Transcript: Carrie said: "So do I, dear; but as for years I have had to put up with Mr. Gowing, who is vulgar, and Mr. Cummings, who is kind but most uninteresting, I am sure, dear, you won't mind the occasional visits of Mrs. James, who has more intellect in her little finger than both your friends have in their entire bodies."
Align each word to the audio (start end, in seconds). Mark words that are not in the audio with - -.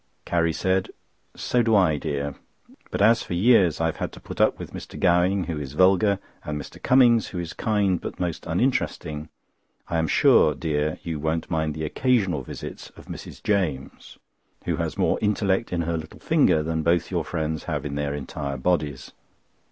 Carrie 0.25 0.51
said: 0.51 0.89
"So 1.35 1.61
do 1.61 1.75
I, 1.75 1.97
dear; 1.97 2.33
but 2.89 3.03
as 3.03 3.21
for 3.21 3.35
years 3.35 3.79
I 3.79 3.85
have 3.85 3.97
had 3.97 4.11
to 4.13 4.19
put 4.19 4.41
up 4.41 4.57
with 4.57 4.73
Mr. 4.73 4.99
Gowing, 4.99 5.43
who 5.43 5.59
is 5.59 5.73
vulgar, 5.73 6.17
and 6.43 6.59
Mr. 6.59 6.81
Cummings, 6.81 7.27
who 7.27 7.37
is 7.37 7.53
kind 7.53 8.01
but 8.01 8.19
most 8.19 8.47
uninteresting, 8.47 9.29
I 9.89 9.99
am 9.99 10.07
sure, 10.07 10.55
dear, 10.55 10.97
you 11.03 11.19
won't 11.19 11.51
mind 11.51 11.75
the 11.75 11.85
occasional 11.85 12.41
visits 12.41 12.89
of 12.97 13.05
Mrs. 13.05 13.43
James, 13.43 14.17
who 14.65 14.77
has 14.77 14.97
more 14.97 15.19
intellect 15.21 15.71
in 15.71 15.81
her 15.83 15.97
little 15.99 16.19
finger 16.19 16.63
than 16.63 16.81
both 16.81 17.11
your 17.11 17.23
friends 17.23 17.65
have 17.65 17.85
in 17.85 17.93
their 17.93 18.15
entire 18.15 18.57
bodies." 18.57 19.11